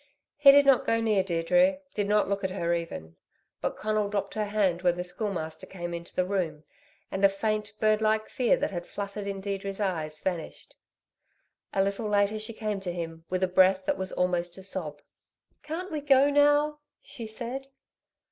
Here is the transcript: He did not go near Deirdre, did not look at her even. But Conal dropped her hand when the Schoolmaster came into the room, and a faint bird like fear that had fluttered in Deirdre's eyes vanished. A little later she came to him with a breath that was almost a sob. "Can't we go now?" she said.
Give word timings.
He 0.35 0.51
did 0.51 0.65
not 0.65 0.83
go 0.83 0.99
near 0.99 1.21
Deirdre, 1.23 1.77
did 1.93 2.07
not 2.07 2.27
look 2.27 2.43
at 2.43 2.49
her 2.49 2.73
even. 2.73 3.17
But 3.61 3.77
Conal 3.77 4.09
dropped 4.09 4.33
her 4.33 4.45
hand 4.45 4.81
when 4.81 4.97
the 4.97 5.03
Schoolmaster 5.03 5.67
came 5.67 5.93
into 5.93 6.15
the 6.15 6.25
room, 6.25 6.63
and 7.11 7.23
a 7.23 7.29
faint 7.29 7.73
bird 7.79 8.01
like 8.01 8.27
fear 8.27 8.57
that 8.57 8.71
had 8.71 8.87
fluttered 8.87 9.27
in 9.27 9.41
Deirdre's 9.41 9.79
eyes 9.79 10.19
vanished. 10.19 10.75
A 11.71 11.83
little 11.83 12.09
later 12.09 12.39
she 12.39 12.51
came 12.51 12.79
to 12.79 12.91
him 12.91 13.25
with 13.29 13.43
a 13.43 13.47
breath 13.47 13.85
that 13.85 13.95
was 13.99 14.11
almost 14.11 14.57
a 14.57 14.63
sob. 14.63 15.03
"Can't 15.61 15.91
we 15.91 16.01
go 16.01 16.31
now?" 16.31 16.79
she 17.03 17.27
said. 17.27 17.67